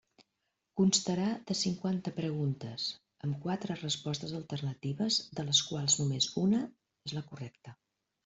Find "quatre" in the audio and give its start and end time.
3.43-3.77